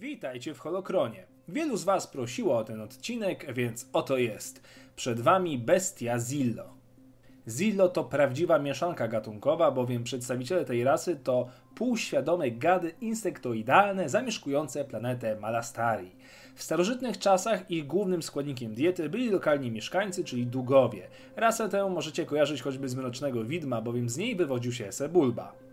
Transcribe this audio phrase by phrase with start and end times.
[0.00, 1.26] Witajcie w Holokronie.
[1.48, 4.62] Wielu z Was prosiło o ten odcinek, więc oto jest.
[4.96, 6.74] Przed Wami bestia Zillo.
[7.48, 15.36] Zillo to prawdziwa mieszanka gatunkowa, bowiem przedstawiciele tej rasy to półświadome gady insektoidalne zamieszkujące planetę
[15.36, 16.10] Malastari.
[16.54, 21.08] W starożytnych czasach ich głównym składnikiem diety byli lokalni mieszkańcy, czyli dugowie.
[21.36, 25.63] Rasę tę możecie kojarzyć choćby z Mrocznego Widma, bowiem z niej wywodził się Sebulba.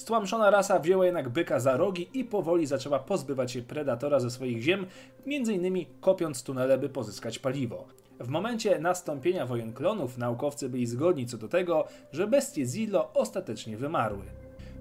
[0.00, 4.62] Stłamszona rasa wzięła jednak byka za rogi i powoli zaczęła pozbywać się predatora ze swoich
[4.62, 4.86] ziem,
[5.26, 5.86] m.in.
[6.00, 7.84] kopiąc tunele, by pozyskać paliwo.
[8.20, 13.76] W momencie nastąpienia wojen klonów naukowcy byli zgodni co do tego, że bestie Zillo ostatecznie
[13.76, 14.24] wymarły.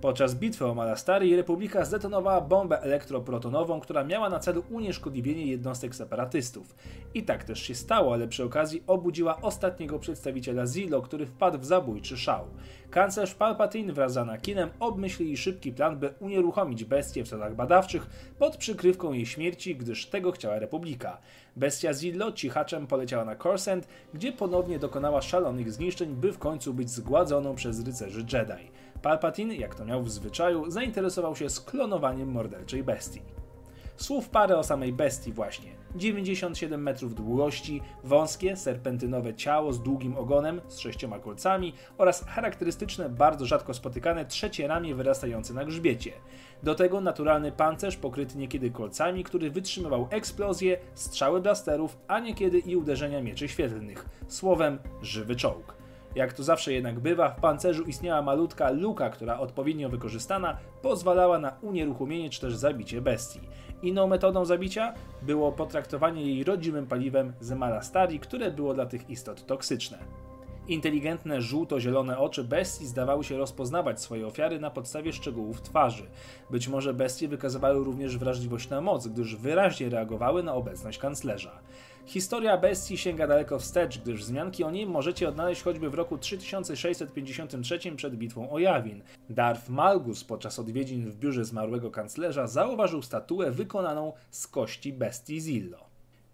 [0.00, 6.74] Podczas bitwy o Malastari Republika zdetonowała bombę elektroprotonową, która miała na celu unieszkodliwienie jednostek separatystów.
[7.14, 11.64] I tak też się stało, ale przy okazji obudziła ostatniego przedstawiciela Zilo, który wpadł w
[11.64, 12.44] zabójczy szał.
[12.90, 18.06] Kanclerz Palpatine wraz z Anakinem obmyślili szybki plan, by unieruchomić bestię w celach badawczych
[18.38, 21.18] pod przykrywką jej śmierci, gdyż tego chciała Republika.
[21.56, 26.90] Bestia Zillo cichaczem poleciała na Corsent, gdzie ponownie dokonała szalonych zniszczeń, by w końcu być
[26.90, 28.70] zgładzoną przez rycerzy Jedi.
[29.02, 33.22] Palpatine, jak to miał w zwyczaju, zainteresował się sklonowaniem morderczej bestii.
[33.96, 35.70] Słów parę o samej bestii właśnie.
[35.94, 43.46] 97 metrów długości, wąskie, serpentynowe ciało z długim ogonem, z sześcioma kolcami oraz charakterystyczne, bardzo
[43.46, 46.12] rzadko spotykane trzecie ramię wyrastające na grzbiecie.
[46.62, 52.76] Do tego naturalny pancerz pokryty niekiedy kolcami, który wytrzymywał eksplozje, strzały blasterów, a niekiedy i
[52.76, 54.06] uderzenia mieczy świetlnych.
[54.28, 55.75] Słowem, żywy czołg.
[56.16, 61.56] Jak to zawsze jednak bywa, w pancerzu istniała malutka luka, która odpowiednio wykorzystana pozwalała na
[61.62, 63.40] unieruchomienie czy też zabicie bestii.
[63.82, 69.46] Inną metodą zabicia było potraktowanie jej rodzimym paliwem z malastari, które było dla tych istot
[69.46, 70.25] toksyczne.
[70.68, 76.02] Inteligentne, żółto-zielone oczy bestii zdawały się rozpoznawać swoje ofiary na podstawie szczegółów twarzy.
[76.50, 81.58] Być może bestie wykazywały również wrażliwość na moc, gdyż wyraźnie reagowały na obecność kanclerza.
[82.06, 87.78] Historia bestii sięga daleko wstecz, gdyż wzmianki o niej możecie odnaleźć choćby w roku 3653
[87.96, 89.02] przed bitwą o Jawin.
[89.30, 95.85] Darth Malgus podczas odwiedzin w biurze zmarłego kanclerza zauważył statuę wykonaną z kości bestii Zillo.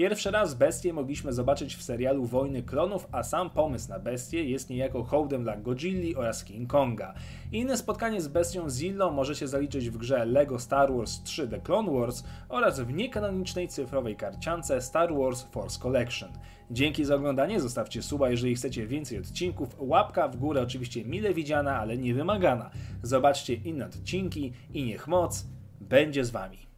[0.00, 4.70] Pierwszy raz bestię mogliśmy zobaczyć w serialu Wojny Klonów, a sam pomysł na bestię jest
[4.70, 7.14] niejako hołdem dla Godzilli oraz King Konga.
[7.52, 11.92] Inne spotkanie z bestią Zillo możecie zaliczyć w grze LEGO Star Wars 3 The Clone
[11.92, 16.30] Wars oraz w niekanonicznej cyfrowej karciance Star Wars Force Collection.
[16.70, 21.80] Dzięki za oglądanie, zostawcie suba, jeżeli chcecie więcej odcinków, łapka w górę oczywiście mile widziana,
[21.80, 22.70] ale nie wymagana.
[23.02, 25.46] Zobaczcie inne odcinki i niech moc
[25.80, 26.69] będzie z Wami.